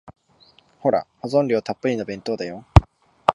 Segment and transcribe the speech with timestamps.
[0.79, 2.65] ほら、保存料たっぷりの弁当だよ。